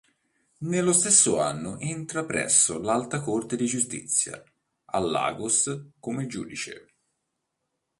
Nello 0.63 0.93
stesso 0.93 1.39
anno 1.39 1.77
entra 1.77 2.25
presso 2.25 2.79
l'Alta 2.79 3.21
Corte 3.21 3.55
di 3.55 3.67
Giustizia 3.67 4.43
a 4.85 4.97
Lagos 4.97 5.89
come 5.99 6.25
giudice. 6.25 6.93